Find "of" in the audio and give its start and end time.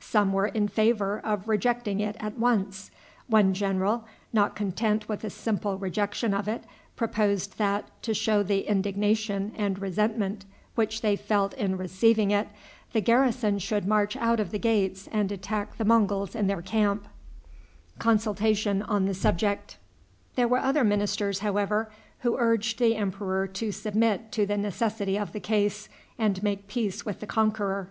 1.22-1.46, 6.34-6.48, 14.40-14.50, 25.16-25.30